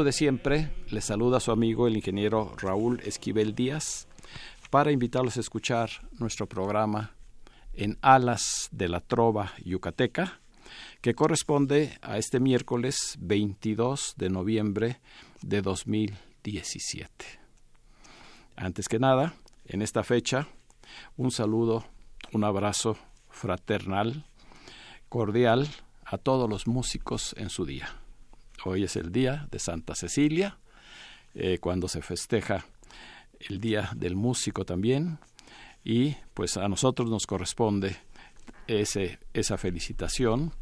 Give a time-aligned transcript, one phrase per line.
[0.00, 4.08] De siempre, les saluda su amigo el ingeniero Raúl Esquivel Díaz
[4.70, 7.14] para invitarlos a escuchar nuestro programa
[7.74, 10.40] en Alas de la Trova Yucateca,
[11.02, 15.00] que corresponde a este miércoles 22 de noviembre
[15.42, 17.10] de 2017.
[18.56, 19.34] Antes que nada,
[19.66, 20.48] en esta fecha,
[21.18, 21.84] un saludo,
[22.32, 22.96] un abrazo
[23.28, 24.24] fraternal,
[25.10, 25.68] cordial
[26.06, 28.01] a todos los músicos en su día.
[28.64, 30.56] Hoy es el día de Santa Cecilia,
[31.34, 32.64] eh, cuando se festeja
[33.40, 35.18] el Día del Músico también,
[35.82, 37.96] y pues a nosotros nos corresponde
[38.68, 40.52] ese, esa felicitación,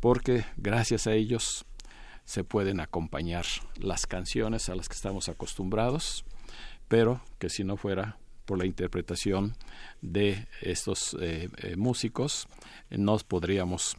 [0.00, 1.64] porque gracias a ellos
[2.24, 3.46] se pueden acompañar
[3.76, 6.24] las canciones a las que estamos acostumbrados,
[6.88, 9.54] pero que si no fuera por la interpretación
[10.02, 12.48] de estos eh, eh, músicos,
[12.90, 13.96] no podríamos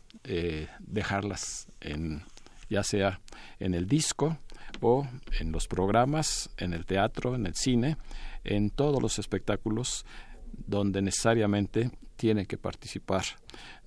[0.79, 2.23] dejarlas en
[2.69, 3.19] ya sea
[3.59, 4.38] en el disco
[4.81, 5.07] o
[5.40, 7.97] en los programas, en el teatro, en el cine,
[8.44, 10.06] en todos los espectáculos
[10.68, 13.24] donde necesariamente tienen que participar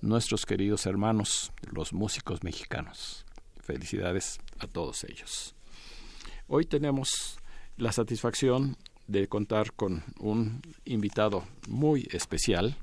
[0.01, 3.25] nuestros queridos hermanos, los músicos mexicanos.
[3.61, 5.55] Felicidades a todos ellos.
[6.47, 7.37] Hoy tenemos
[7.77, 8.75] la satisfacción
[9.07, 12.75] de contar con un invitado muy especial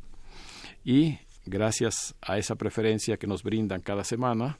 [0.84, 4.58] y gracias a esa preferencia que nos brindan cada semana,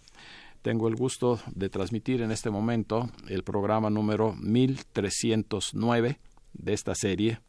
[0.62, 6.18] tengo el gusto de transmitir en este momento el programa número 1309
[6.52, 7.40] de esta serie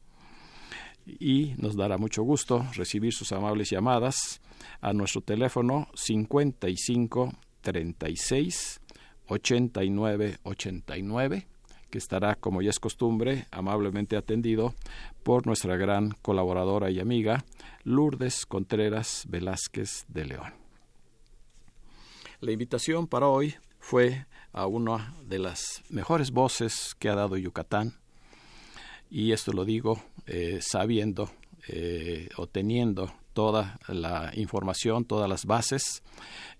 [1.06, 4.42] y nos dará mucho gusto recibir sus amables llamadas
[4.80, 8.82] a nuestro teléfono 55 36
[9.28, 11.48] 89 89
[11.90, 14.74] que estará, como ya es costumbre, amablemente atendido
[15.24, 17.44] por nuestra gran colaboradora y amiga
[17.84, 20.61] Lourdes Contreras Velázquez de León.
[22.42, 27.94] La invitación para hoy fue a una de las mejores voces que ha dado Yucatán,
[29.12, 31.30] y esto lo digo eh, sabiendo
[31.68, 36.02] eh, o teniendo toda la información, todas las bases,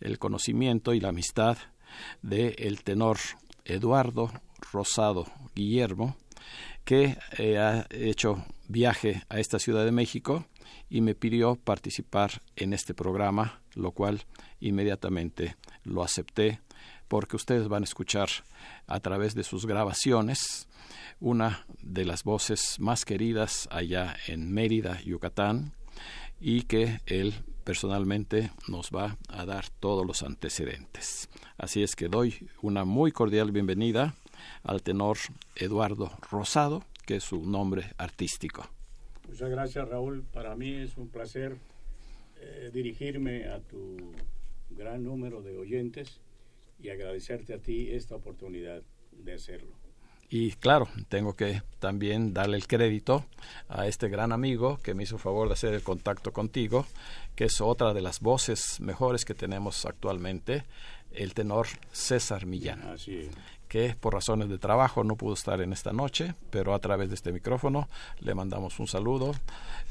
[0.02, 1.58] el conocimiento y la amistad
[2.22, 3.18] del el tenor
[3.66, 4.32] Eduardo
[4.72, 5.26] Rosado
[5.56, 6.16] Guillermo,
[6.86, 10.46] que eh, ha hecho viaje a esta Ciudad de México
[10.92, 14.26] y me pidió participar en este programa, lo cual
[14.60, 16.60] inmediatamente lo acepté
[17.08, 18.28] porque ustedes van a escuchar
[18.88, 20.68] a través de sus grabaciones
[21.22, 25.74] una de las voces más queridas allá en Mérida, Yucatán,
[26.42, 27.34] y que él
[27.64, 31.30] personalmente nos va a dar todos los antecedentes.
[31.58, 34.16] Así es que doy una muy cordial bienvenida
[34.64, 35.18] al tenor
[35.56, 38.68] Eduardo Rosado, que es su nombre artístico.
[39.32, 41.56] Muchas gracias Raúl, para mí es un placer
[42.42, 44.12] eh, dirigirme a tu
[44.70, 46.20] gran número de oyentes
[46.82, 48.82] y agradecerte a ti esta oportunidad
[49.14, 49.72] de hacerlo.
[50.30, 53.26] Y claro, tengo que también darle el crédito
[53.70, 56.86] a este gran amigo que me hizo favor de hacer el contacto contigo,
[57.34, 60.66] que es otra de las voces mejores que tenemos actualmente,
[61.14, 62.98] el tenor César Millán,
[63.72, 67.16] que por razones de trabajo no pudo estar en esta noche, pero a través de
[67.16, 67.88] este micrófono
[68.20, 69.34] le mandamos un saludo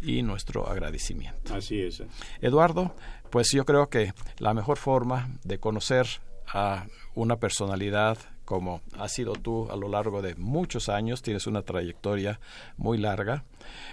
[0.03, 1.55] y nuestro agradecimiento.
[1.55, 2.03] Así es.
[2.43, 2.95] Eduardo,
[3.31, 6.07] pues yo creo que la mejor forma de conocer
[6.47, 11.63] a una personalidad como has sido tú a lo largo de muchos años, tienes una
[11.63, 12.39] trayectoria
[12.77, 13.45] muy larga,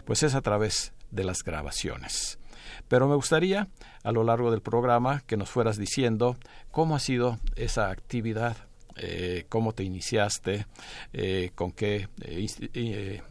[0.03, 2.39] pues es a través de las grabaciones.
[2.89, 3.69] Pero me gustaría
[4.03, 6.35] a lo largo del programa que nos fueras diciendo
[6.71, 8.57] cómo ha sido esa actividad,
[8.97, 10.65] eh, cómo te iniciaste,
[11.13, 13.21] eh, con qué eh,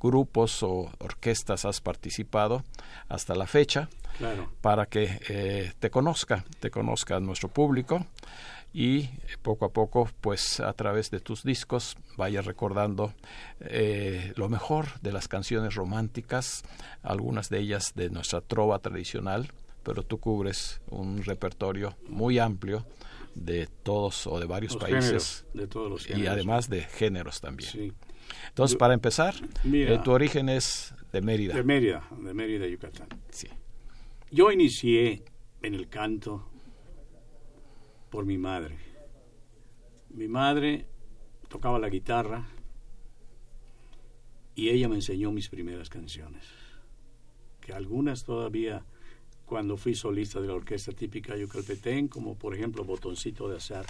[0.00, 2.64] grupos o orquestas has participado
[3.08, 3.88] hasta la fecha,
[4.60, 8.04] para que te conozca, te conozca nuestro público
[8.72, 9.08] y
[9.42, 13.14] poco a poco, pues a través de tus discos, vaya recordando
[13.60, 16.62] eh, lo mejor de las canciones románticas,
[17.02, 19.50] algunas de ellas de nuestra trova tradicional,
[19.82, 22.84] pero tú cubres un repertorio muy amplio
[23.44, 27.94] de todos o de varios países de todos los y además de géneros también.
[28.48, 31.54] Entonces, para empezar, eh, tu origen es de Mérida.
[31.54, 33.08] De Mérida, de Mérida, Yucatán.
[33.30, 33.48] Sí.
[34.30, 35.24] Yo inicié
[35.62, 36.50] en el canto
[38.10, 38.78] por mi madre.
[40.10, 40.86] Mi madre
[41.48, 42.46] tocaba la guitarra
[44.54, 46.44] y ella me enseñó mis primeras canciones,
[47.60, 48.84] que algunas todavía
[49.48, 53.86] cuando fui solista de la orquesta típica yucalpetén, como por ejemplo Botoncito de Azar,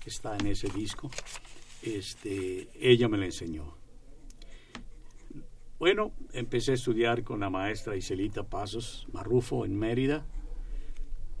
[0.00, 1.10] que está en ese disco,
[1.82, 3.74] este, ella me la enseñó.
[5.78, 10.26] Bueno, empecé a estudiar con la maestra Iselita Pasos Marrufo en Mérida.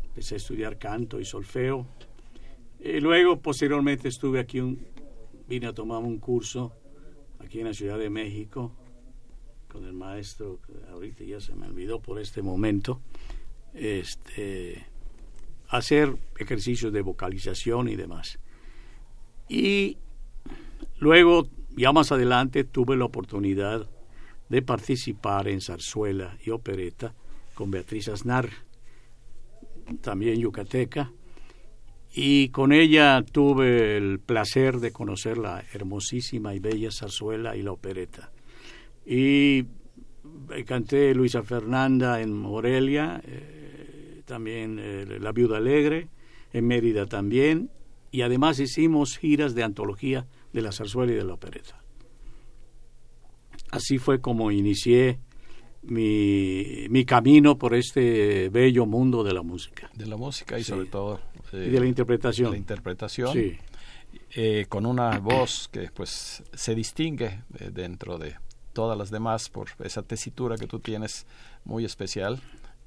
[0.04, 1.86] Empecé a estudiar canto y solfeo
[2.82, 4.86] y luego, posteriormente, estuve aquí, un,
[5.46, 6.72] vine a tomar un curso
[7.38, 8.72] aquí en la Ciudad de México
[9.68, 10.58] con el maestro,
[10.90, 13.02] ahorita ya se me olvidó por este momento,
[13.74, 14.86] este,
[15.68, 18.38] hacer ejercicios de vocalización y demás.
[19.48, 19.98] Y
[20.98, 23.88] luego, ya más adelante, tuve la oportunidad
[24.48, 27.14] de participar en zarzuela y opereta
[27.54, 28.48] con Beatriz Aznar,
[30.00, 31.12] también yucateca,
[32.12, 37.72] y con ella tuve el placer de conocer la hermosísima y bella zarzuela y la
[37.72, 38.32] opereta.
[39.06, 39.66] Y
[40.50, 43.59] eh, canté Luisa Fernanda en Morelia, eh,
[44.30, 46.08] también eh, La Viuda Alegre,
[46.52, 47.68] en Mérida también,
[48.12, 51.82] y además hicimos giras de antología de la zarzuela y de la opereta.
[53.72, 55.18] Así fue como inicié
[55.82, 59.90] mi, mi camino por este bello mundo de la música.
[59.94, 61.20] De la música y sobre todo
[61.52, 62.52] y de la interpretación.
[62.52, 63.36] la interpretación.
[64.32, 68.36] Eh, con una voz que pues se distingue eh, dentro de
[68.72, 71.26] todas las demás por esa tesitura que tú tienes
[71.64, 72.40] muy especial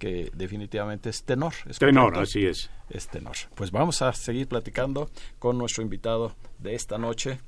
[0.03, 1.53] que definitivamente es tenor.
[1.65, 2.69] ¿es tenor, así es.
[2.89, 3.37] Es tenor.
[3.55, 5.09] Pues vamos a seguir platicando
[5.39, 7.39] con nuestro invitado de esta noche,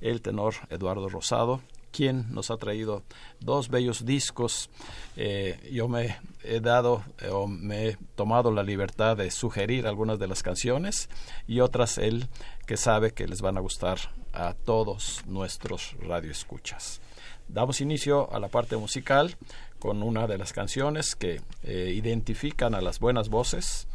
[0.00, 1.60] el tenor Eduardo Rosado,
[1.92, 3.02] quien nos ha traído
[3.40, 4.70] dos bellos discos.
[5.16, 10.18] Eh, yo me he dado eh, o me he tomado la libertad de sugerir algunas
[10.18, 11.10] de las canciones
[11.46, 12.28] y otras él
[12.66, 13.98] que sabe que les van a gustar
[14.32, 17.02] a todos nuestros radioescuchas.
[17.48, 19.36] Damos inicio a la parte musical
[19.78, 23.86] con una de las canciones que eh, identifican a las buenas voces,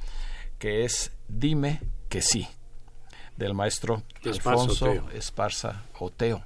[0.60, 2.48] que es Dime que sí,
[3.38, 6.46] del maestro Alfonso Esparza Oteo.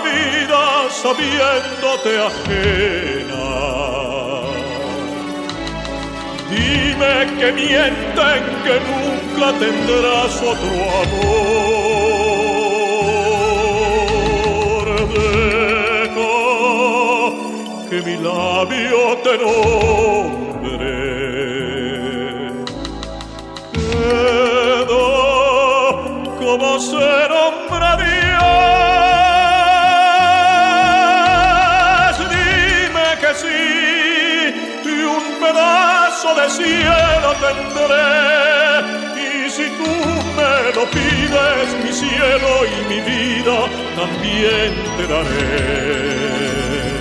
[0.00, 3.48] vida sabiéndote ajena.
[6.50, 11.78] Dime que mienten que nunca tendrás otro amor.
[15.14, 16.34] Deja
[17.88, 20.94] que mi labio te nombre.
[23.72, 25.06] Queda
[26.40, 27.27] como ser
[36.28, 38.08] pedazo de cielo tendré.
[39.16, 39.90] Y si tú
[40.36, 46.97] me lo pides, mi cielo y mi vida también te daré.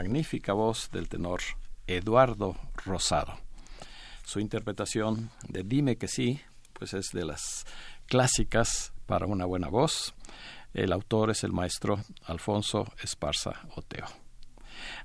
[0.00, 1.40] Magnífica voz del tenor
[1.86, 3.34] Eduardo Rosado.
[4.24, 6.40] Su interpretación de Dime que sí,
[6.72, 7.66] pues es de las
[8.06, 10.14] clásicas para una buena voz.
[10.72, 14.06] El autor es el maestro Alfonso Esparza Oteo.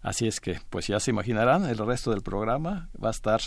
[0.02, 3.42] Así es que, pues ya se imaginarán, el resto del programa va a estar,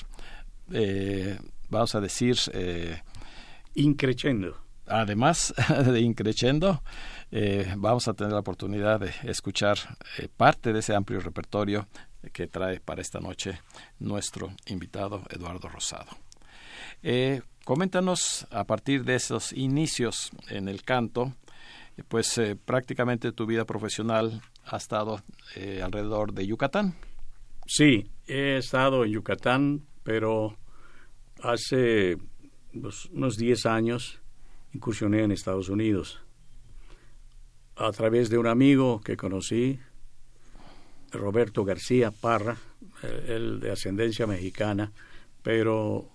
[0.71, 1.38] eh,
[1.71, 2.37] vamos a decir...
[2.52, 3.00] Eh,
[3.75, 4.68] increchendo.
[4.88, 5.54] Además
[5.87, 6.83] de increchendo,
[7.30, 9.76] eh, vamos a tener la oportunidad de escuchar
[10.18, 11.87] eh, parte de ese amplio repertorio
[12.33, 13.61] que trae para esta noche
[13.99, 16.11] nuestro invitado Eduardo Rosado.
[17.02, 21.35] Eh, coméntanos a partir de esos inicios en el canto,
[22.09, 25.21] pues prácticamente tu vida profesional ha estado
[25.83, 26.95] alrededor de Yucatán.
[27.66, 30.57] Sí, he estado en Yucatán, pero
[31.42, 32.16] hace
[32.73, 34.21] unos 10 años
[34.73, 36.21] incursioné en Estados Unidos
[37.79, 39.79] a través de un amigo que conocí,
[41.13, 42.57] Roberto García Parra,
[43.27, 44.93] él de ascendencia mexicana,
[45.43, 46.09] pero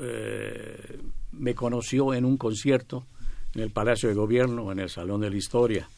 [0.00, 1.00] eh,
[1.32, 3.06] me conoció en un concierto
[3.54, 5.88] en el Palacio de Gobierno, en el Salón de la Historia.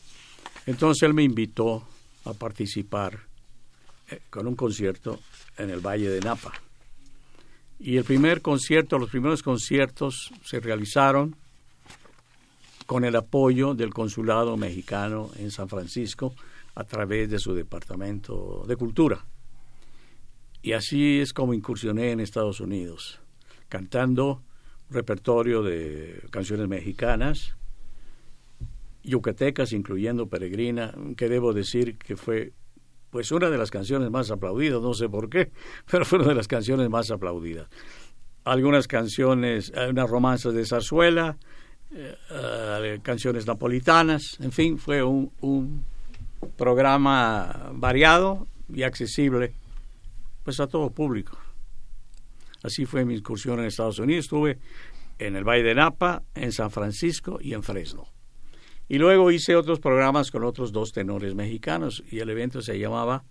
[0.67, 1.85] Entonces él me invitó
[2.25, 3.19] a participar
[4.09, 5.19] eh, con un concierto
[5.59, 6.53] en el Valle de Napa.
[7.81, 11.35] Y el primer concierto, los primeros conciertos se realizaron
[12.91, 16.35] con el apoyo del Consulado Mexicano en San Francisco
[16.75, 19.25] a través de su Departamento de Cultura.
[20.61, 23.21] Y así es como incursioné en Estados Unidos,
[23.69, 24.43] cantando
[24.89, 27.55] un repertorio de canciones mexicanas,
[29.05, 32.55] yucatecas, incluyendo Peregrina, que debo decir que fue
[33.11, 35.53] pues una de las canciones más aplaudidas, no sé por qué,
[35.89, 37.69] pero fue una de las canciones más aplaudidas.
[38.43, 41.39] Algunas canciones, unas romanzas de zarzuela,
[41.93, 45.85] eh, canciones napolitanas, en fin, fue un, un,
[46.57, 49.53] programa variado y accesible
[50.43, 51.39] pues a todo público.
[52.63, 54.25] Así fue mi incursión en Estados Unidos.
[54.25, 54.59] Estuve
[55.19, 58.07] en el Valle de Napa, en San Francisco y en Fresno.
[58.89, 63.25] Y luego hice otros programas con otros dos tenores mexicanos y el evento se llamaba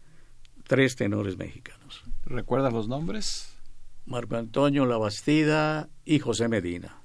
[0.68, 2.04] Tres Tenores Mexicanos.
[2.26, 3.58] ¿Recuerdas los nombres?
[4.06, 6.99] Marco Antonio Labastida y José Medina.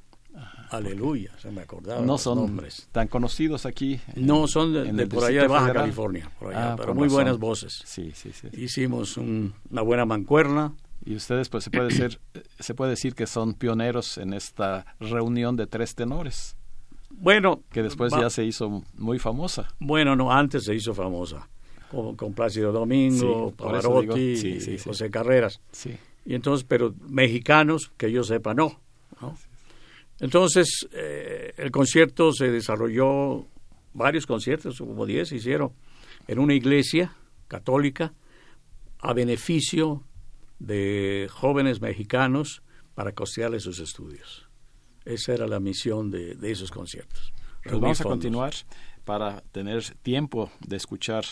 [0.71, 2.01] Aleluya, se me acordaba.
[2.03, 2.89] No son nombres.
[2.93, 4.01] tan conocidos aquí.
[4.15, 5.83] en- No, son de, por allá de Baja Federal.
[5.85, 7.17] California, por allá, Ah, pero muy razón.
[7.17, 7.83] buenas voces.
[7.85, 8.49] Sí, sí, sí.
[8.53, 10.75] Hicimos un- una buena mancuerna.
[11.07, 12.19] Y ustedes, pues, se puede, ser,
[12.59, 16.57] se puede decir que son pioneros en esta reunión de tres tenores,
[17.11, 19.69] Bueno, que después va- ya se hizo muy famosa.
[19.79, 21.49] Bueno, no, antes se hizo famosa.
[21.91, 24.89] Con, con Plácido Domingo, Sí, Pavarotti, digo, sí, sí, sí.
[24.89, 25.61] José Carreras.
[25.71, 25.95] Sí.
[26.25, 28.55] Y entonces, pero mexicanos, que yo sepa.
[28.55, 28.81] ¿no?
[30.21, 33.47] Entonces, eh, el concierto se desarrolló,
[33.93, 35.73] varios conciertos, como 10 se hicieron,
[36.27, 37.15] en una iglesia
[37.49, 38.15] católica
[38.99, 40.03] a beneficio
[40.59, 42.63] de jóvenes mexicanos
[42.95, 44.49] para costearles sus estudios.
[45.05, 47.33] Esa era la misión de, de esos conciertos.
[47.63, 48.55] Pues vamos a continuar
[49.05, 51.25] para tener tiempo de escuchar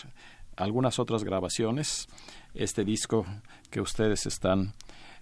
[0.55, 2.07] algunas otras grabaciones.
[2.53, 3.25] Este disco
[3.69, 4.73] que ustedes están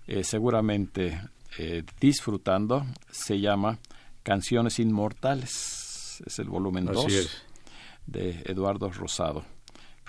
[0.08, 1.22] eh, seguramente
[1.58, 3.80] eh, disfrutando se llama
[4.24, 6.22] Canciones Inmortales.
[6.26, 7.44] Es el volumen Así 2 es.
[8.06, 9.44] de Eduardo Rosado,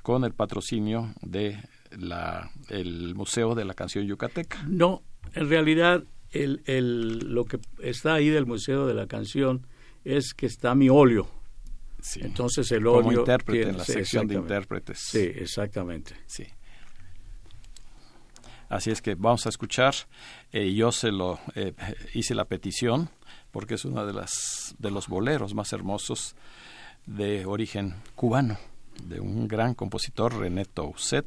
[0.03, 1.59] con el patrocinio de
[1.99, 4.63] la, el Museo de la Canción Yucateca.
[4.69, 5.03] No,
[5.35, 9.67] en realidad el, el, lo que está ahí del Museo de la Canción
[10.05, 11.29] es que está mi óleo.
[12.01, 12.21] Sí.
[12.23, 13.03] Entonces el óleo...
[13.03, 14.99] Como intérprete tiene- en la sí, sección de intérpretes.
[14.99, 16.15] Sí, exactamente.
[16.27, 16.45] Sí.
[18.73, 19.95] Así es que vamos a escuchar.
[20.51, 21.75] eh, yo se lo eh,
[22.15, 23.11] hice la petición
[23.51, 26.35] porque es uno de las de los boleros más hermosos
[27.05, 28.57] de origen cubano
[29.05, 31.27] de un gran compositor René Tousset.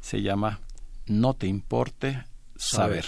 [0.00, 0.60] Se llama
[1.04, 2.24] No te importe
[2.56, 3.04] saber.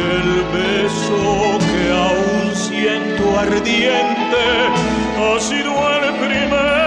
[0.00, 4.44] El beso que aún siento ardiente
[5.18, 6.80] ha sido el primero.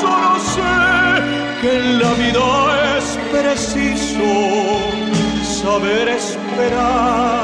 [0.00, 0.74] Solo sé
[1.60, 2.46] que en la vida
[2.98, 4.30] es preciso
[5.62, 7.43] saber esperar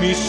[0.00, 0.27] que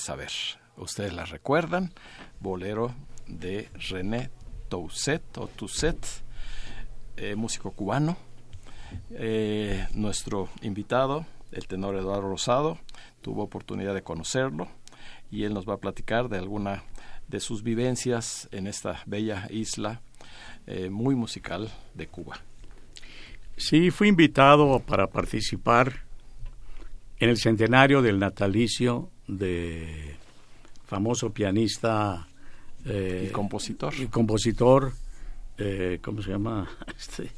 [0.00, 0.30] saber.
[0.76, 1.92] Ustedes la recuerdan,
[2.40, 2.94] bolero
[3.26, 4.30] de René
[4.68, 6.06] Tousset o Tousset,
[7.16, 8.16] eh, músico cubano.
[9.10, 12.78] Eh, nuestro invitado, el tenor Eduardo Rosado,
[13.20, 14.68] tuvo oportunidad de conocerlo
[15.30, 16.82] y él nos va a platicar de alguna
[17.28, 20.00] de sus vivencias en esta bella isla
[20.66, 22.40] eh, muy musical de Cuba.
[23.56, 26.04] Sí, fui invitado para participar
[27.18, 30.14] en el centenario del natalicio de
[30.86, 32.26] famoso pianista
[32.84, 33.94] eh, Y compositor.
[33.94, 34.92] y compositor,
[35.58, 36.68] eh, ¿cómo se llama?
[36.98, 37.30] Este,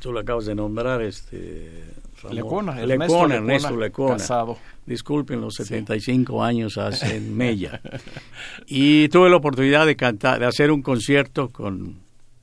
[0.00, 1.84] tú lo acabas de nombrar, este...
[2.22, 4.16] Ramón- Lecona, Lecona, Ernesto Ernesto Lecona, Lecona.
[4.16, 4.58] casado.
[4.86, 7.80] Disculpen, los 75 años hace en Mella.
[8.66, 11.96] Y tuve la oportunidad de cantar, de hacer un concierto con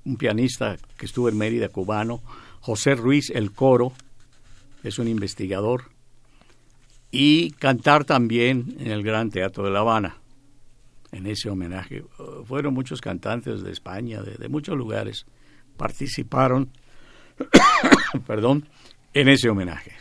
[0.06, 2.22] un pianista que estuvo en Mérida, cubano,
[2.60, 3.94] José Ruiz El Coro,
[4.84, 5.84] es un investigador,
[7.12, 10.18] y cantar también en el Gran Teatro de La Habana,
[11.12, 12.04] en ese homenaje.
[12.20, 15.26] Uh, Fueron muchos cantantes de España, de, de muchos lugares,
[15.78, 16.70] participaron,
[18.28, 18.68] perdón,
[19.14, 19.94] en ese homenaje.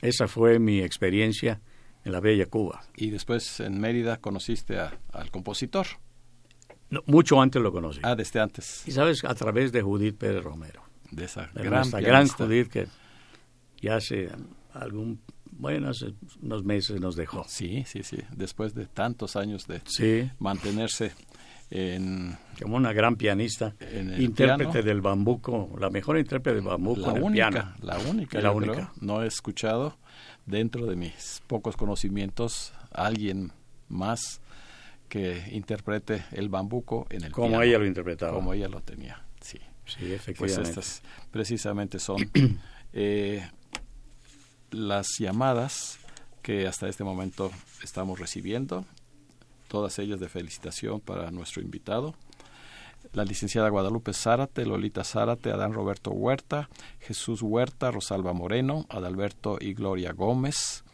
[0.00, 1.60] Esa fue mi experiencia
[2.04, 2.82] en la bella Cuba.
[2.96, 5.86] Y después en Mérida conociste a- al compositor.
[6.90, 8.00] No, mucho antes lo conocí.
[8.02, 8.82] Ah, desde antes.
[8.86, 10.82] Y sabes, a través de Judith Pérez Romero.
[11.10, 12.28] De esa de gran, gran.
[12.28, 12.86] Judith que
[13.80, 14.28] ya hace
[14.72, 15.20] algún,
[15.52, 17.44] bueno, hace unos meses nos dejó.
[17.48, 18.18] Sí, sí, sí.
[18.36, 21.12] Después de tantos años de Sí, mantenerse
[21.70, 23.74] en como una gran pianista,
[24.18, 24.82] intérprete piano.
[24.82, 27.74] del bambuco, la mejor intérprete del bambuco la en el única, piano.
[27.82, 28.72] la única, La única.
[28.72, 28.92] creo.
[29.00, 29.98] No he escuchado
[30.46, 33.52] dentro de mis pocos conocimientos a alguien
[33.88, 34.40] más
[35.10, 38.32] que interprete el bambuco en el Como piano, ella lo interpretaba.
[38.32, 39.58] Como ella lo tenía, sí.
[39.86, 40.68] Sí, Pues efectivamente.
[40.70, 42.18] estas precisamente son
[42.92, 43.46] eh,
[44.70, 45.98] las llamadas
[46.42, 47.50] que hasta este momento
[47.82, 48.84] estamos recibiendo,
[49.68, 52.14] todas ellas de felicitación para nuestro invitado.
[53.12, 56.68] La licenciada Guadalupe Zárate, Lolita Zárate, Adán Roberto Huerta,
[57.00, 60.84] Jesús Huerta, Rosalba Moreno, Adalberto y Gloria Gómez,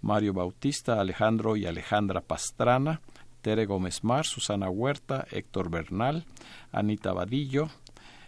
[0.00, 3.00] Mario Bautista, Alejandro y Alejandra Pastrana,
[3.42, 6.24] Tere Gómez Mar, Susana Huerta, Héctor Bernal,
[6.72, 7.68] Anita Vadillo,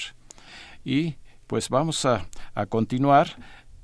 [0.86, 1.15] Y
[1.47, 3.30] pues vamos a, a continuar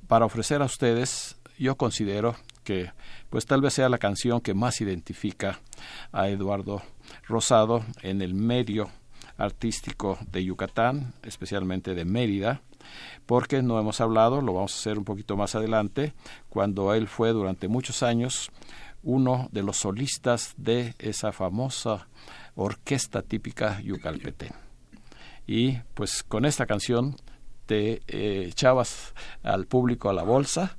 [0.08, 2.92] para ofrecer a ustedes, yo considero que
[3.30, 5.60] pues tal vez sea la canción que más identifica
[6.12, 6.82] a Eduardo
[7.28, 8.90] Rosado en el medio
[9.38, 12.62] artístico de Yucatán, especialmente de Mérida,
[13.26, 16.14] porque no hemos hablado, lo vamos a hacer un poquito más adelante,
[16.50, 18.52] cuando él fue durante muchos años
[19.02, 22.08] uno de los solistas de esa famosa
[22.56, 24.54] orquesta típica yucalpetén.
[25.46, 27.18] Y pues con esta canción
[27.66, 30.78] te eh, echabas al público a la bolsa,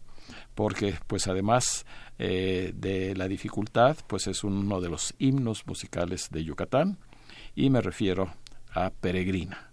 [0.54, 1.84] porque pues además
[2.18, 6.98] eh, de la dificultad, pues es uno de los himnos musicales de Yucatán,
[7.54, 8.32] y me refiero
[8.72, 9.70] a Peregrina,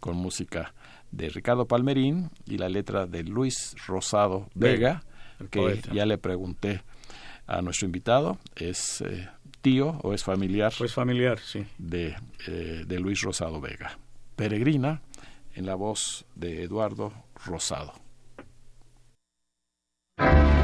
[0.00, 0.74] con música
[1.10, 5.04] de Ricardo Palmerín y la letra de Luis Rosado Vega,
[5.50, 6.82] que ya le pregunté
[7.46, 9.28] a nuestro invitado, es eh,
[9.60, 10.72] tío o es familiar.
[10.76, 11.64] Pues familiar, sí.
[11.78, 13.98] De, eh, de Luis Rosado Vega.
[14.36, 15.02] Peregrina,
[15.54, 17.12] en la voz de Eduardo
[17.44, 17.92] Rosado.
[20.18, 20.61] thank you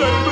[0.00, 0.29] se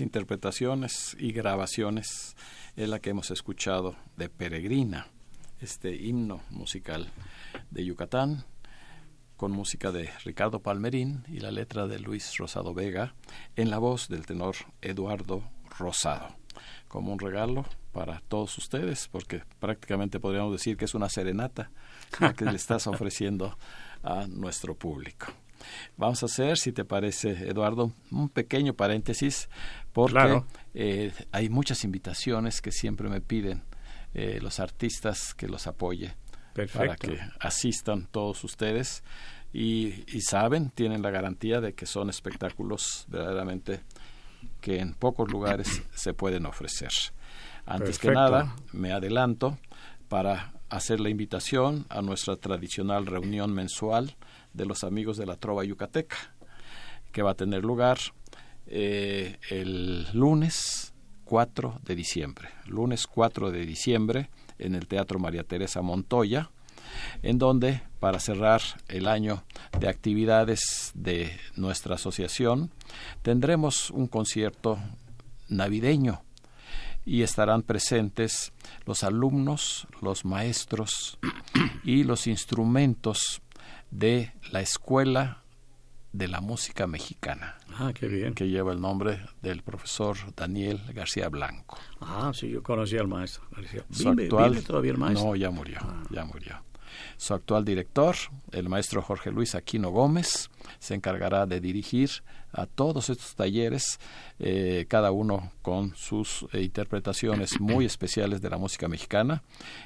[0.00, 2.36] interpretaciones y grabaciones
[2.74, 5.08] es la que hemos escuchado de Peregrina,
[5.60, 7.10] este himno musical
[7.70, 8.44] de Yucatán,
[9.36, 13.14] con música de Ricardo Palmerín y la letra de Luis Rosado Vega,
[13.56, 15.44] en la voz del tenor Eduardo
[15.78, 16.34] Rosado,
[16.88, 21.70] como un regalo para todos ustedes, porque prácticamente podríamos decir que es una serenata
[22.20, 23.58] la que le estás ofreciendo
[24.02, 25.26] a nuestro público.
[25.96, 29.48] Vamos a hacer, si te parece, Eduardo, un pequeño paréntesis,
[29.92, 30.42] porque
[30.74, 33.62] eh, hay muchas invitaciones que siempre me piden
[34.14, 36.14] eh, los artistas que los apoye
[36.72, 39.02] para que asistan todos ustedes
[39.52, 43.82] y, saben, tienen la garantía de que son espectáculos verdaderamente
[44.60, 46.90] que en pocos lugares se pueden ofrecer.
[47.66, 49.58] Antes que nada, me adelanto
[50.08, 54.16] para hacer la invitación a nuestra tradicional reunión mensual
[54.54, 56.16] de los amigos de la Trova Yucateca,
[57.12, 57.98] que va a tener lugar
[58.66, 62.48] eh, el lunes 4 de diciembre.
[62.66, 66.50] Lunes 4 de diciembre en el Teatro María Teresa Montoya,
[67.22, 69.44] en donde, para cerrar el año
[69.78, 72.70] de actividades de nuestra asociación,
[73.22, 74.78] tendremos un concierto
[75.48, 76.22] navideño
[77.04, 78.52] y estarán presentes
[78.86, 81.18] los alumnos, los maestros
[81.84, 83.42] y los instrumentos
[83.94, 85.38] de la Escuela
[86.12, 87.58] de la Música Mexicana.
[87.78, 88.34] Ah, qué bien.
[88.34, 91.78] Que lleva el nombre del profesor Daniel García Blanco.
[92.00, 93.84] Ah, sí, yo conocía al maestro García.
[93.88, 94.28] ¿Vive,
[94.62, 95.28] todavía el maestro?
[95.28, 96.02] No, ya murió, ah.
[96.10, 96.60] ya murió.
[97.16, 98.16] Su actual director,
[98.50, 102.10] el maestro Jorge Luis Aquino Gómez, se encargará de dirigir
[102.52, 103.98] a todos estos talleres,
[104.38, 109.42] eh, cada uno con sus eh, interpretaciones muy especiales de la música mexicana,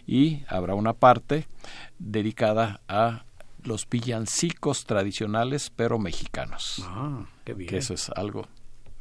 [0.07, 1.47] y habrá una parte
[1.99, 3.25] dedicada a
[3.65, 6.83] los villancicos tradicionales pero mexicanos.
[6.87, 7.69] Ah, qué bien.
[7.71, 8.47] Que eso es algo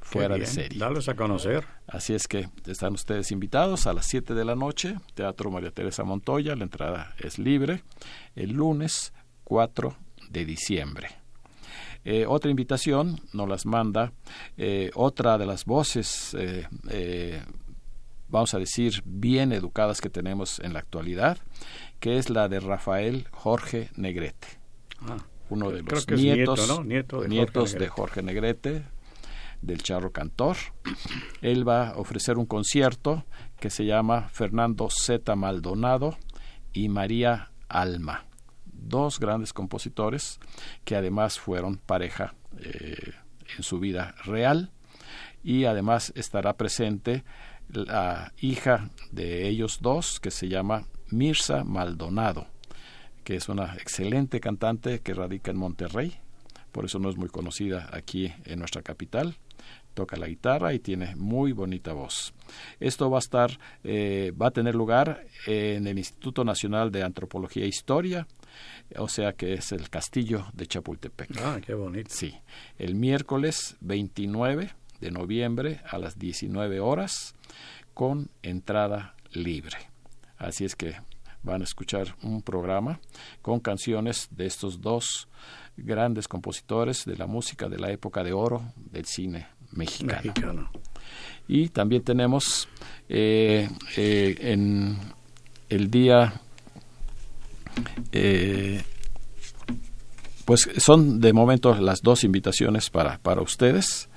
[0.07, 0.79] fuera de serie.
[0.79, 1.65] Dalos a conocer.
[1.87, 6.03] Así es que están ustedes invitados a las 7 de la noche, Teatro María Teresa
[6.03, 7.83] Montoya, la entrada es libre,
[8.35, 9.95] el lunes 4
[10.29, 11.09] de diciembre.
[12.05, 14.13] Eh, otra invitación nos las manda
[14.55, 17.43] eh, otra de las voces, eh,
[18.29, 21.37] vamos a decir, bien educadas que tenemos en la actualidad,
[21.99, 24.47] que es la de Rafael Jorge Negrete.
[25.01, 25.17] Ah,
[25.49, 26.85] uno de los nietos,
[27.27, 28.83] nietos de Jorge Negrete,
[29.61, 30.57] del Charro Cantor.
[31.41, 33.25] Él va a ofrecer un concierto
[33.59, 35.35] que se llama Fernando Z.
[35.35, 36.17] Maldonado
[36.73, 38.25] y María Alma,
[38.65, 40.39] dos grandes compositores
[40.85, 43.13] que además fueron pareja eh,
[43.57, 44.71] en su vida real
[45.43, 47.23] y además estará presente
[47.69, 52.47] la hija de ellos dos que se llama Mirza Maldonado,
[53.23, 56.19] que es una excelente cantante que radica en Monterrey,
[56.71, 59.35] por eso no es muy conocida aquí en nuestra capital.
[59.95, 62.31] Toca la guitarra y tiene muy bonita voz.
[62.79, 63.49] Esto va a estar,
[63.83, 68.27] eh, va a tener lugar en el Instituto Nacional de Antropología e Historia,
[68.95, 71.31] o sea que es el Castillo de Chapultepec.
[71.41, 72.11] Ah, qué bonito.
[72.13, 72.35] Sí,
[72.77, 74.69] el miércoles 29
[75.01, 77.33] de noviembre a las 19 horas
[77.95, 79.77] con entrada libre.
[80.37, 80.95] Así es que
[81.43, 82.99] van a escuchar un programa
[83.41, 85.27] con canciones de estos dos
[85.77, 88.61] grandes compositores de la música de la época de oro
[88.91, 90.69] del cine mexicano.
[91.47, 92.67] Y también tenemos
[93.07, 94.97] eh, eh, en
[95.69, 96.41] el día,
[98.11, 98.81] eh,
[100.45, 104.09] pues son de momento las dos invitaciones para, para ustedes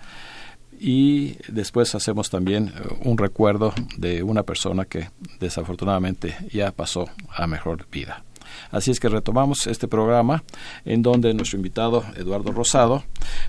[0.81, 2.73] y después hacemos también
[3.05, 8.25] un recuerdo de una persona que desafortunadamente ya pasó a mejor vida.
[8.71, 10.43] Así es que retomamos este programa
[10.85, 13.05] en donde nuestro invitado Eduardo Rosado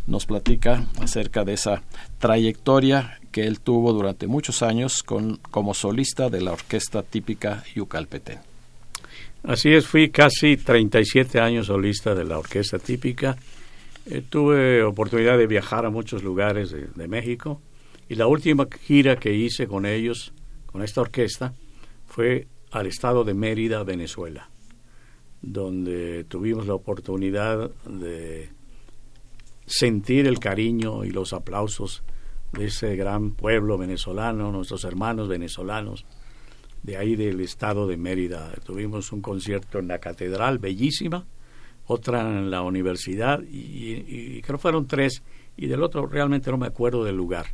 [0.08, 1.82] nos platica acerca de esa
[2.20, 8.40] trayectoria que él tuvo durante muchos años con, como solista de la orquesta típica Yucalpetén.
[9.44, 13.38] Así es, fui casi 37 años solista de la orquesta típica.
[14.06, 17.62] Eh, tuve oportunidad de viajar a muchos lugares de México
[18.10, 20.34] y la última gira que hice con ellos,
[20.66, 21.54] con esta orquesta,
[22.06, 24.52] fue al estado de Mérida, Venezuela
[25.41, 28.49] donde tuvimos la oportunidad de
[29.66, 32.04] sentir el cariño y los aplausos
[32.54, 36.06] de ese gran pueblo venezolano, nuestros hermanos venezolanos,
[36.84, 38.52] de ahí del estado de Mérida.
[38.66, 41.26] Tuvimos un concierto en la catedral, bellísima,
[41.92, 43.94] otra en la universidad, y,
[44.38, 45.24] y creo fueron tres,
[45.58, 47.48] y del otro realmente no me acuerdo del lugar,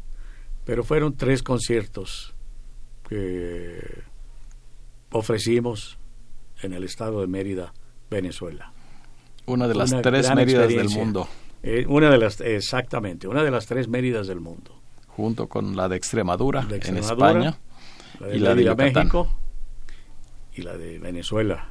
[0.66, 2.34] pero fueron tres conciertos
[3.08, 4.04] que
[5.12, 5.98] ofrecimos
[6.62, 7.74] en el estado de Mérida,
[8.10, 8.72] Venezuela.
[9.46, 11.28] Una de las tres Méridas del mundo.
[11.64, 14.82] Eh, una de las, exactamente, una de las tres Méridas del mundo.
[15.08, 17.58] junto con la de Extremadura, De en España
[18.20, 18.94] la de y la de Yucatán.
[18.94, 19.28] México
[20.54, 21.70] y la de Venezuela.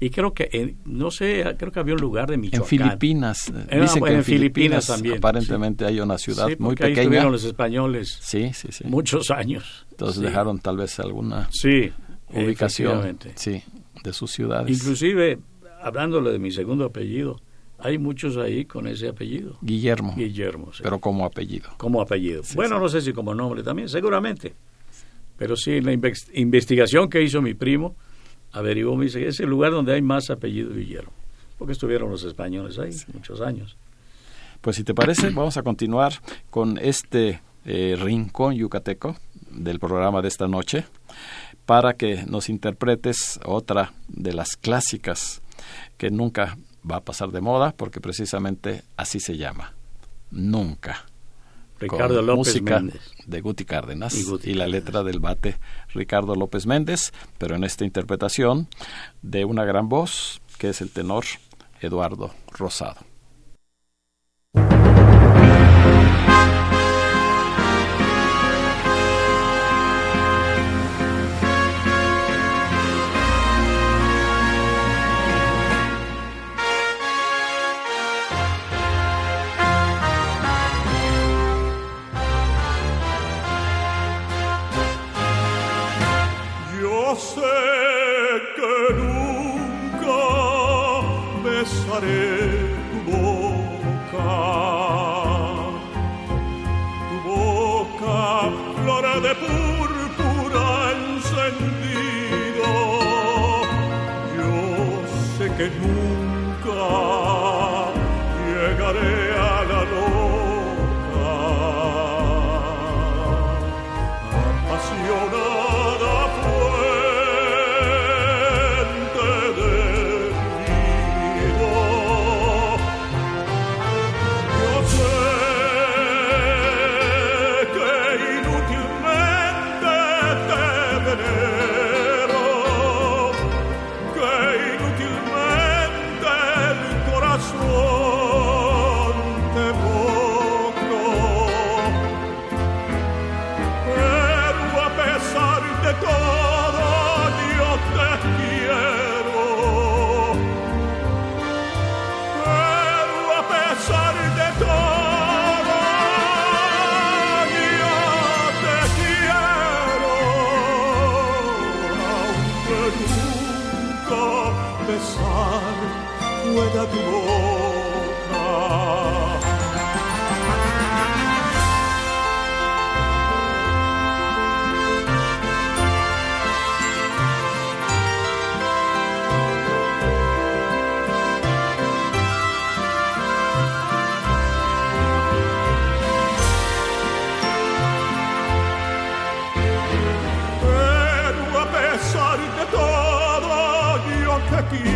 [0.00, 2.68] Y creo que, en- no sé, creo que había un lugar de En Michoacán.
[2.68, 6.84] Filipinas, eh, dicen que bueno, en Filipinas, también, aparentemente hay una ciudad Sí, muy porque
[6.84, 7.02] ahí pequeña.
[7.04, 8.84] estuvieron los españoles Sí, sí, sí.
[8.86, 9.86] muchos años.
[9.90, 10.22] Entonces Sí.
[10.24, 11.90] dejaron tal vez alguna Sí,
[12.32, 13.62] ubicación, sí,
[14.04, 14.70] de sus ciudades.
[14.78, 15.38] Inclusive,
[15.82, 17.40] hablándole de mi segundo apellido,
[17.78, 20.72] hay muchos ahí con ese apellido, Guillermo, Guillermo.
[20.72, 20.80] sí.
[20.82, 21.70] pero como apellido.
[21.76, 22.42] como apellido.
[22.44, 22.82] Sí, bueno, sí.
[22.82, 24.54] no sé si como nombre también, seguramente.
[25.36, 27.94] Pero sí, en la inves- investigación que hizo mi primo,
[28.52, 31.12] averiguó, me dice, es el lugar donde hay más apellido Guillermo.
[31.58, 33.76] Porque estuvieron los españoles ahí muchos años.
[34.60, 36.12] Pues si te parece, vamos a continuar
[36.50, 39.16] con este eh, rincón yucateco
[39.50, 40.84] del programa de esta noche
[41.66, 45.42] para que nos interpretes otra de las clásicas
[45.96, 46.56] que nunca
[46.88, 49.74] va a pasar de moda porque precisamente así se llama.
[50.30, 51.07] Nunca.
[51.78, 53.00] Ricardo con López música Méndez.
[53.26, 55.56] de Guti Cárdenas Y y, la letra del bate
[55.94, 58.68] Ricardo López Méndez, pero en esta interpretación
[59.22, 61.24] de una gran voz que es el tenor
[61.80, 63.07] Eduardo Rosado.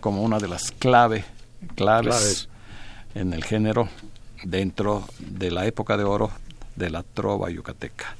[0.00, 1.24] Como una de las clave,
[1.76, 2.48] claves, Claves.
[3.14, 3.88] en el género
[4.44, 6.30] dentro de la época de oro
[6.76, 8.14] de la trova yucateca.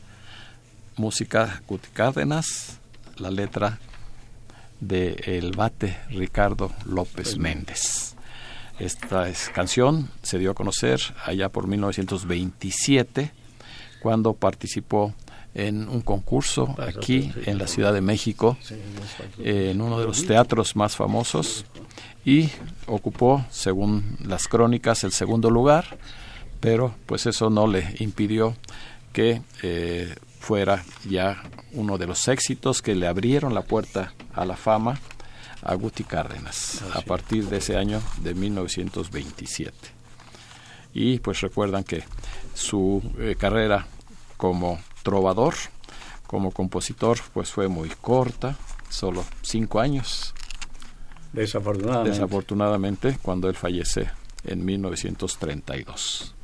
[0.96, 2.78] Música Guti Cárdenas,
[3.18, 3.78] la letra
[4.80, 8.14] de el bate Ricardo López Méndez.
[8.78, 13.30] Esta es- canción se dio a conocer allá por 1927
[14.00, 15.12] cuando participó
[15.54, 18.56] en un concurso aquí en la Ciudad de México
[19.38, 21.66] eh, en uno de los teatros más famosos
[22.24, 22.50] y
[22.86, 25.98] ocupó, según las crónicas, el segundo lugar,
[26.60, 28.56] pero pues eso no le impidió
[29.12, 31.42] que eh, fuera ya
[31.72, 34.98] uno de los éxitos que le abrieron la puerta a la fama
[35.62, 39.72] Agustín Cárdenas a partir de ese año de 1927.
[40.94, 42.02] Y pues recuerdan que
[42.54, 43.86] su eh, carrera
[44.36, 45.54] como trovador,
[46.26, 48.56] como compositor, pues fue muy corta,
[48.88, 50.34] solo cinco años.
[51.32, 52.10] Desafortunadamente.
[52.10, 54.10] Desafortunadamente, cuando él fallece
[54.44, 56.34] en 1932.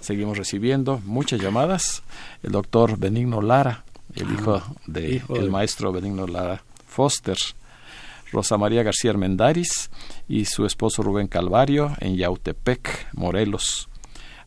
[0.00, 2.02] Seguimos recibiendo muchas llamadas.
[2.42, 3.84] El doctor Benigno Lara,
[4.14, 7.36] el hijo del de maestro Benigno Lara Foster,
[8.32, 9.90] Rosa María García Armendaris
[10.28, 13.88] y su esposo Rubén Calvario en Yautepec, Morelos.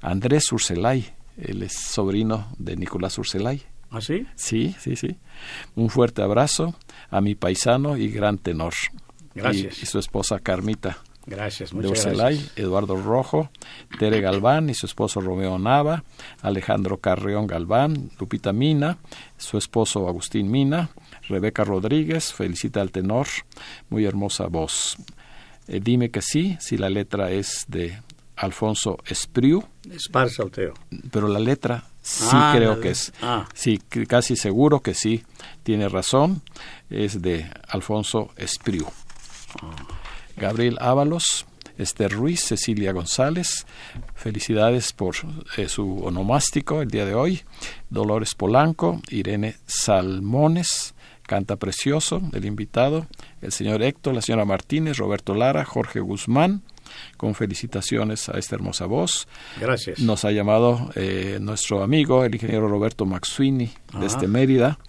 [0.02, 3.64] Andrés Urselay, él es sobrino de Nicolás Urselay.
[3.90, 4.26] ¿Ah, sí?
[4.36, 5.18] Sí, sí, sí.
[5.76, 6.76] Un fuerte abrazo
[7.10, 8.74] a mi paisano y gran tenor.
[9.34, 9.82] Gracias.
[9.82, 10.98] Y, su esposa Carmita.
[11.26, 13.50] Gracias, de Urselay, Eduardo Rojo,
[14.00, 16.06] Tere Galván y su esposo Romeo Nava,
[16.42, 18.98] Alejandro Carreón Galván, Lupita Mina,
[19.36, 20.90] su esposo Agustín Mina,
[21.28, 23.28] Rebeca Rodríguez, felicita al tenor,
[23.90, 24.96] muy hermosa voz.
[25.68, 28.02] Eh, dime que sí, si la letra es de
[28.38, 29.64] Alfonso Espriu.
[29.92, 30.44] Esparza
[31.12, 33.12] Pero la letra sí ah, creo que es.
[33.22, 33.48] Ah.
[33.54, 35.24] Sí, casi seguro que sí.
[35.64, 36.42] Tiene razón.
[36.90, 38.86] Es de Alfonso Espriu.
[39.62, 39.76] Ah.
[40.38, 43.66] Gabriel Ábalos, Esther Ruiz, Cecilia González.
[44.16, 45.16] Felicidades por
[45.58, 47.42] eh, su onomástico el día de hoy.
[47.90, 50.94] Dolores Polanco, Irene Salmones.
[51.24, 53.06] Canta precioso el invitado,
[53.42, 56.62] el señor Héctor, la señora Martínez, Roberto Lara, Jorge Guzmán,
[57.18, 59.28] con felicitaciones a esta hermosa voz.
[59.60, 60.00] Gracias.
[60.00, 64.80] Nos ha llamado eh, nuestro amigo, el ingeniero Roberto Maxuini, desde Mérida.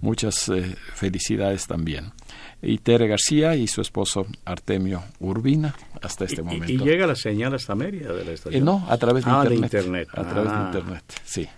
[0.00, 2.12] Muchas eh, felicidades también.
[2.60, 6.72] Y Tere García y su esposo Artemio Urbina hasta este momento.
[6.72, 8.62] ¿Y, llega la señal hasta Mérida de la estación?
[8.62, 10.08] Eh, no, a través de ah, internet.
[10.12, 10.64] A través de ah.
[10.66, 11.48] internet, sí.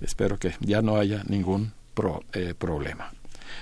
[0.00, 3.12] Espero que ya no haya ningún problema.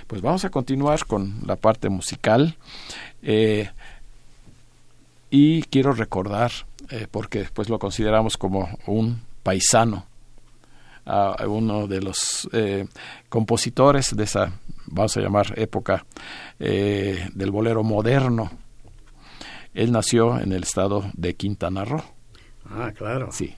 [0.06, 2.56] Pues vamos a continuar con la parte musical.
[3.22, 3.70] Eh,
[5.36, 6.52] y quiero recordar,
[6.90, 10.06] eh, porque pues lo consideramos como un paisano,
[11.06, 12.86] a uno de los eh,
[13.28, 14.52] compositores de esa,
[14.86, 16.06] vamos a llamar, época
[16.60, 18.48] eh, del bolero moderno.
[19.74, 22.04] Él nació en el estado de Quintana Roo.
[22.70, 23.30] Ah, claro.
[23.32, 23.56] Sí.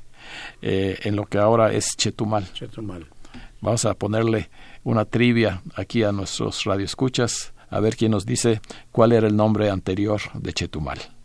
[0.62, 2.50] en lo que ahora es Chetumal.
[2.54, 3.06] Chetumal.
[3.60, 4.48] Vamos a ponerle
[4.82, 8.62] una trivia aquí a nuestros radioescuchas, a ver quién nos dice
[8.92, 11.15] cuál era el nombre anterior de Chetumal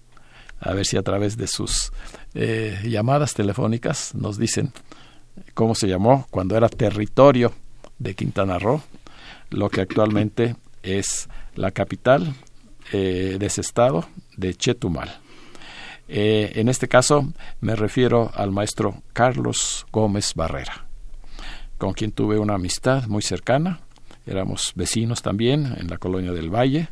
[0.61, 1.91] a ver si a través de sus
[2.33, 4.71] eh, llamadas telefónicas nos dicen
[5.53, 7.51] cómo se llamó cuando era territorio
[7.99, 8.81] de Quintana Roo,
[9.49, 12.33] lo que actualmente es la capital
[12.93, 14.05] eh, de ese estado,
[14.37, 15.19] de Chetumal.
[16.07, 20.85] Eh, en este caso me refiero al maestro Carlos Gómez Barrera,
[21.77, 23.79] con quien tuve una amistad muy cercana,
[24.27, 26.89] éramos vecinos también en la colonia del Valle,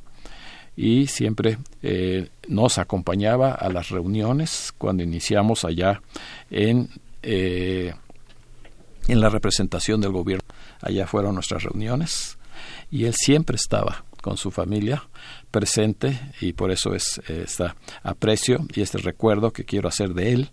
[0.82, 6.02] y siempre eh, nos acompañaba a las reuniones cuando iniciamos allá
[6.50, 6.88] en,
[7.22, 7.94] eh,
[9.10, 10.46] en la representación del gobierno.
[10.80, 12.38] Allá fueron nuestras reuniones
[12.90, 15.04] y él siempre estaba con su familia
[15.52, 17.66] presente y por eso es este
[18.04, 20.52] aprecio y este recuerdo que quiero hacer de él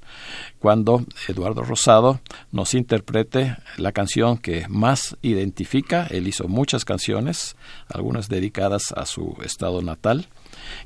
[0.59, 2.21] cuando Eduardo Rosado
[2.53, 6.07] nos interprete la canción que más identifica.
[6.11, 7.57] Él hizo muchas canciones,
[7.89, 10.29] algunas dedicadas a su estado natal,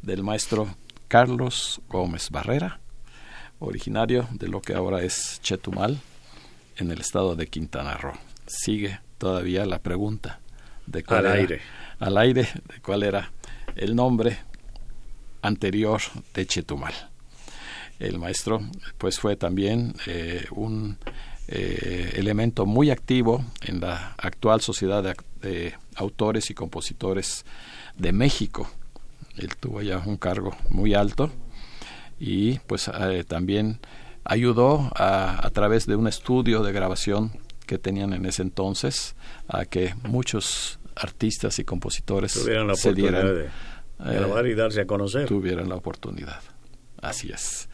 [0.02, 0.74] del maestro
[1.08, 2.80] Carlos Gómez Barrera,
[3.58, 6.00] originario de lo que ahora es Chetumal,
[6.76, 8.12] en el estado de Quintana Roo.
[8.46, 10.40] Sigue todavía la pregunta
[10.86, 11.60] de cuál Al era- aire.
[11.98, 13.32] al aire de cuál era
[13.76, 14.38] el nombre
[15.42, 16.00] anterior
[16.34, 16.94] de Chetumal.
[17.98, 18.60] El maestro
[18.98, 20.98] pues fue también eh, un
[21.48, 27.44] eh, elemento muy activo en la actual sociedad de, autores y compositores
[27.96, 28.68] de México.
[29.36, 31.30] Él tuvo ya un cargo muy alto
[32.18, 33.78] y pues eh, también
[34.24, 37.30] ayudó a, a través de un estudio de grabación
[37.66, 39.14] que tenían en ese entonces
[39.48, 44.54] a que muchos artistas y compositores Tuvieron la se oportunidad dieran, de eh, grabar y
[44.54, 45.26] darse a conocer.
[45.26, 46.40] tuvieran la oportunidad.
[47.00, 47.68] Así es.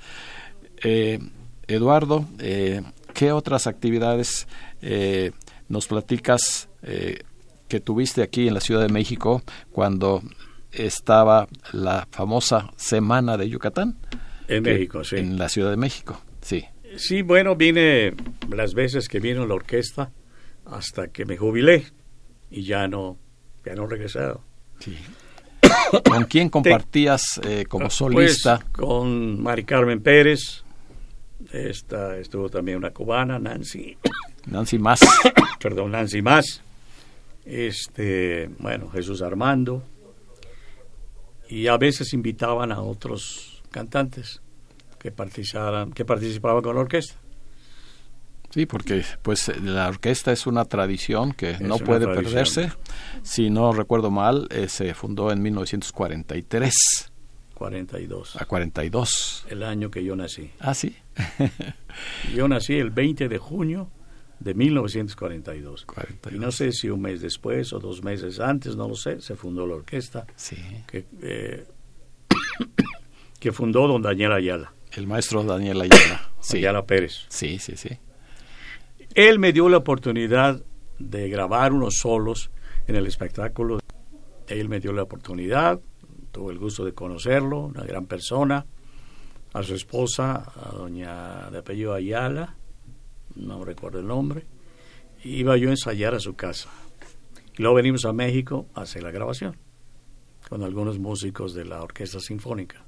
[0.83, 1.20] Eh,
[1.68, 2.83] Eduardo, eh,
[3.15, 4.47] ¿qué otras actividades
[4.81, 5.33] eh,
[5.69, 7.21] nos platicas eh,
[7.69, 10.23] que tuviste aquí en la Ciudad de México cuando
[10.71, 13.97] estaba la famosa Semana de Yucatán?
[14.49, 15.17] En Que- México, sí.
[15.17, 16.65] En la Ciudad de México, sí.
[16.97, 18.15] Sí, bueno, vine
[18.51, 20.11] las veces que vino la orquesta
[20.67, 21.87] hasta que me jubilé
[22.51, 23.19] y ya no,
[23.65, 24.43] ya no he regresado.
[24.79, 24.97] sí.
[26.11, 28.61] ¿Con quién compartías eh, como Pues, solista?
[28.73, 30.65] con Mari Carmen Pérez,
[31.53, 33.97] esta, estuvo también una cubana, Nancy,
[34.47, 35.01] Nancy Más.
[35.61, 36.62] perdón, Nancy Más,
[37.45, 39.82] este, bueno, Jesús Armando,
[41.49, 44.40] y a veces invitaban a otros cantantes
[44.99, 47.14] que participaran, que participaban con la orquesta.
[48.51, 52.24] Sí, porque pues la orquesta es una tradición que no una puede tradición.
[52.24, 52.72] perderse.
[53.22, 56.74] Si no recuerdo mal, eh, se fundó en 1943
[57.55, 59.47] 42, a 42.
[59.49, 60.51] el año que yo nací.
[60.59, 60.97] Ah, sí.
[62.35, 63.91] Yo nací el 20 de junio
[64.41, 65.85] de 1942.
[65.87, 66.33] 42.
[66.35, 69.37] Y no sé si un mes después o dos meses antes, no lo sé, se
[69.37, 70.57] fundó la orquesta Sí.
[70.87, 71.67] que, eh,
[73.41, 76.29] que fundó don Daniel Ayala, El maestro Daniel Ayala.
[76.41, 76.57] Sí.
[76.59, 77.27] Ayala Pérez.
[77.29, 77.91] Sí, sí, sí.
[79.15, 80.61] Él me dio la oportunidad
[80.99, 82.51] de grabar unos solos
[82.89, 83.79] en el espectáculo.
[84.49, 85.81] Él me dio la oportunidad,
[86.33, 88.67] tuve el gusto de conocerlo, una gran persona.
[89.55, 92.55] A su esposa, a doña de apellido Ayala,
[93.37, 94.45] no recuerdo el nombre,
[95.25, 96.71] iba yo a ensayar a su casa.
[97.59, 99.57] Y luego venimos a México a hacer la grabación
[100.49, 102.83] con algunos músicos de la Orquesta Sinfónica.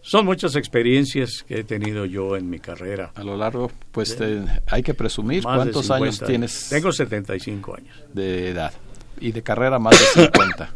[0.00, 3.10] Son muchas experiencias que he tenido yo en mi carrera.
[3.16, 8.02] A lo largo, pues te- hay que presumir cuántos años 50 tienes Tengo 75 años.
[8.14, 8.72] de edad
[9.20, 10.70] y de carrera más de 50.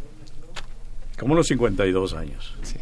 [1.19, 2.55] Como unos 52 años.
[2.63, 2.77] Sí.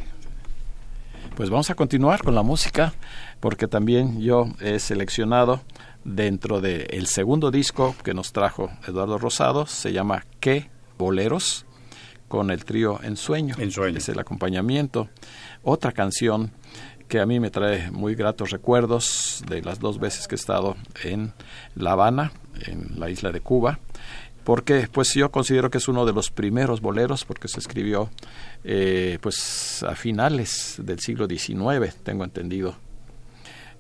[1.39, 2.93] Pues vamos a continuar con la música,
[3.39, 5.61] porque también yo he seleccionado
[6.03, 10.69] dentro del segundo disco que nos trajo Eduardo Rosado, se llama ¿Qué
[10.99, 11.65] Boleros?
[12.27, 13.55] con el trío Ensueño.
[13.57, 13.99] Ensueño.
[13.99, 15.11] Es el acompañamiento.
[15.63, 16.51] Otra canción
[17.07, 20.77] que a mí me trae muy gratos recuerdos de las dos veces que he estado
[21.05, 21.33] en
[21.77, 22.33] La Habana,
[22.67, 23.79] en la isla de Cuba,
[24.49, 28.09] porque pues yo considero que es uno de los primeros boleros porque se escribió
[28.65, 32.75] eh, pues a finales del siglo XIX, tengo entendido,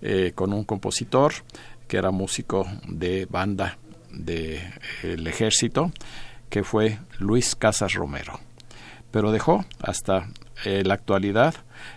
[0.02, 1.32] eh, con un compositor
[1.86, 3.78] que era músico de banda
[4.10, 5.90] del ejército,
[6.50, 8.38] que fue Luis Casas Romero.
[9.10, 10.28] Pero dejó hasta
[10.66, 11.54] eh, la actualidad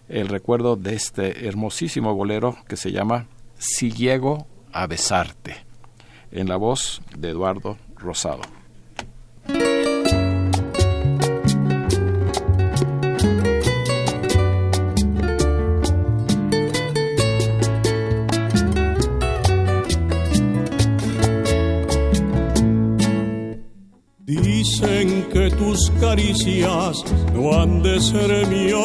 [0.07, 3.25] el recuerdo de este hermosísimo bolero que se llama
[3.57, 5.65] Si llego a besarte.
[6.31, 8.60] en la voz de Eduardo Rosado.
[25.71, 27.03] Tus caricias
[27.33, 28.75] no han de ser mías,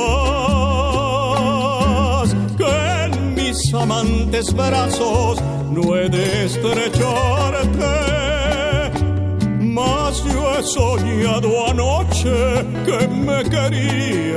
[2.57, 7.95] que en mis amantes brazos no he de estrecharte.
[9.61, 14.37] Mas yo he soñado anoche que me querías.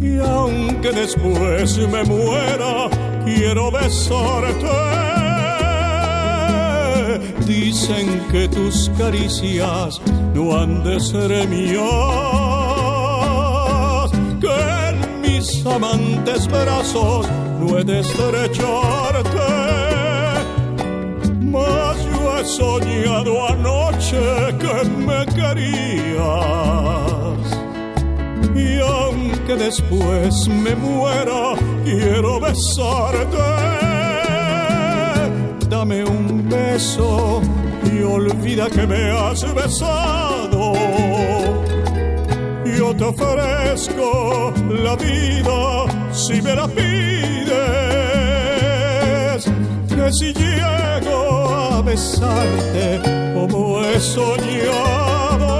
[0.00, 2.88] Y aunque después me muera,
[3.24, 5.25] quiero besarte
[7.46, 10.00] Dicen que tus caricias
[10.34, 11.80] no han de ser mías,
[14.40, 17.28] que en mis amantes brazos
[17.60, 19.38] no he de estrecharte.
[21.40, 24.18] Mas yo he soñado anoche
[24.58, 26.26] que me querías.
[28.56, 33.86] Y aunque después me muera, quiero besarte
[35.68, 36.04] dame
[36.76, 40.74] y olvida que me has besado.
[42.66, 47.56] Yo te ofrezco la vida si me la pides.
[49.88, 53.00] Que si llego a besarte
[53.34, 55.50] como he soñado,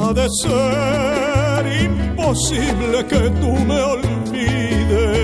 [0.00, 5.17] ha de ser imposible que tú me olvides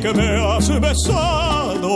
[0.00, 1.94] que me has besado.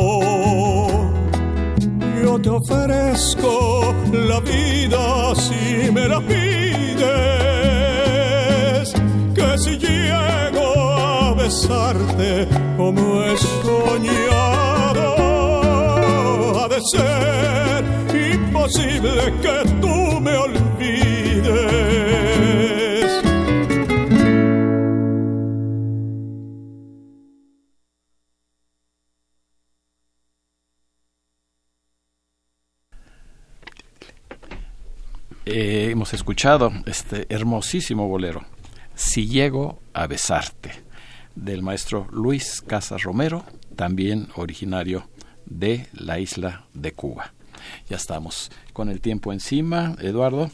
[2.23, 6.43] Yo te ofrezco la vida si me la pides.
[9.35, 15.07] Que si llego a besarte como he soñado,
[16.61, 17.85] ha de ser
[18.35, 20.37] imposible que tú me
[36.43, 38.45] escuchado este hermosísimo bolero,
[38.97, 40.73] Si llego a besarte,
[41.37, 43.45] del maestro Luis Casas Romero,
[43.77, 45.09] también originario
[45.47, 47.33] de la isla de Cuba.
[47.89, 50.51] Ya estamos con el tiempo encima, Eduardo,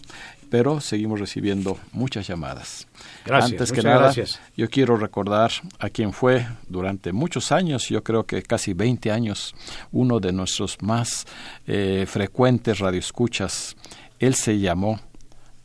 [0.51, 2.87] pero seguimos recibiendo muchas llamadas.
[3.25, 4.13] Gracias, Antes que nada,
[4.59, 9.55] yo quiero recordar a quien fue durante muchos años, yo creo que casi 20 años,
[9.91, 11.25] uno de nuestros más
[11.67, 13.75] eh, frecuentes radioescuchas
[14.19, 15.01] él se llamó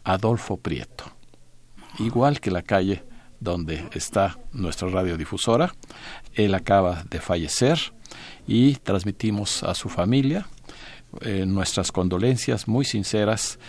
[0.04, 1.06] Adolfo Prieto,
[2.00, 3.04] igual que la calle
[3.40, 5.74] donde está nuestra radiodifusora.
[6.34, 7.78] Él acaba de fallecer
[8.48, 10.48] y transmitimos a su familia
[11.22, 13.60] eh, nuestras condolencias muy sinceras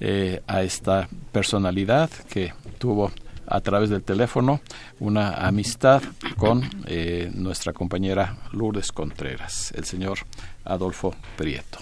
[0.00, 3.12] eh, a esta personalidad que tuvo
[3.46, 4.62] a través del teléfono
[5.00, 6.02] una amistad
[6.38, 10.20] con eh, nuestra compañera Lourdes Contreras, el señor
[10.64, 11.78] Adolfo Prieto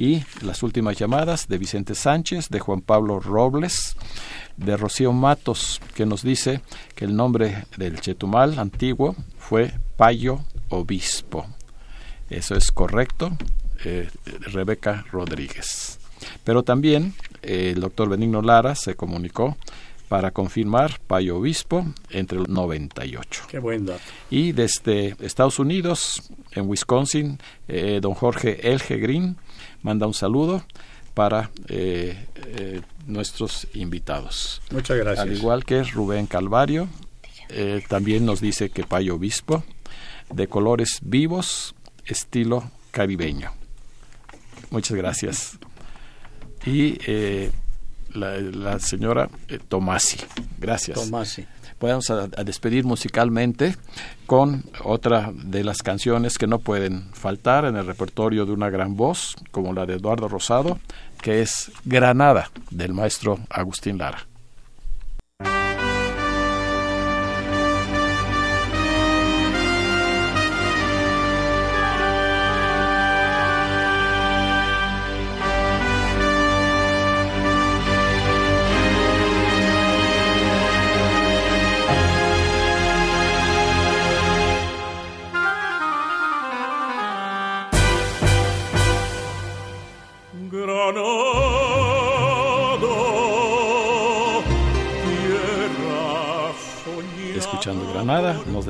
[0.00, 3.96] y las últimas llamadas de Vicente Sánchez, de Juan Pablo Robles,
[4.56, 6.62] de Rocío Matos, que nos dice
[6.94, 10.40] que el nombre del Chetumal antiguo fue Payo
[10.70, 11.46] Obispo.
[12.30, 13.36] Eso es correcto,
[13.84, 14.08] eh,
[14.40, 15.98] Rebeca Rodríguez.
[16.44, 19.58] Pero también eh, el doctor Benigno Lara se comunicó
[20.08, 23.42] para confirmar Payo Obispo entre el 98.
[23.48, 24.00] Qué buen dato.
[24.30, 26.22] Y desde Estados Unidos,
[26.52, 27.38] en Wisconsin,
[27.68, 29.36] eh, don Jorge Elge Green
[29.82, 30.62] manda un saludo
[31.14, 34.62] para eh, eh, nuestros invitados.
[34.70, 35.26] Muchas gracias.
[35.26, 36.88] Al igual que Rubén Calvario,
[37.48, 39.64] eh, también nos dice que Payo Obispo,
[40.32, 41.74] de colores vivos,
[42.06, 43.52] estilo caribeño.
[44.70, 45.58] Muchas gracias.
[46.64, 46.98] Y
[48.12, 49.28] la, la, señora
[49.68, 50.18] Tomasi,
[50.58, 51.00] gracias.
[51.00, 51.46] Tomasi
[51.88, 53.74] vamos a, despedir musicalmente
[54.30, 58.96] con otra de las canciones que no pueden faltar en el repertorio de una gran
[58.96, 60.78] voz, como la de Eduardo Rosado,
[61.20, 64.28] que es Granada, del maestro Agustín Lara.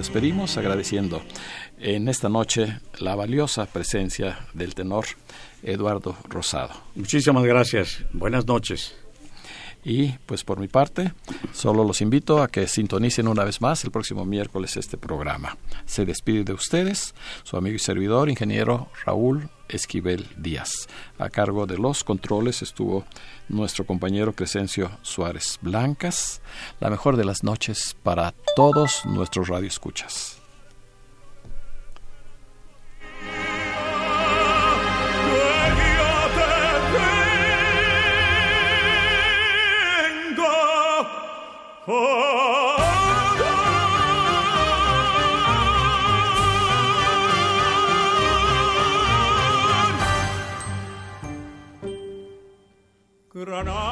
[0.01, 1.21] Despedimos agradeciendo
[1.79, 5.05] en esta noche la valiosa presencia del tenor
[5.63, 6.73] Eduardo Rosado.
[6.95, 8.03] Muchísimas gracias.
[8.15, 8.97] Buenas noches.
[9.85, 11.13] Y pues por mi parte,
[11.53, 15.59] solo los invito a que sintonicen una vez más el próximo miércoles este programa.
[15.85, 20.89] Se despide de ustedes su amigo y servidor, ingeniero Raúl Esquivel Díaz.
[21.19, 23.05] A cargo de los controles estuvo
[23.49, 26.41] nuestro compañero Crescencio Suárez Blancas.
[26.81, 30.41] La mejor de las noches para todos nuestros radioescuchas.
[53.45, 53.90] Granada,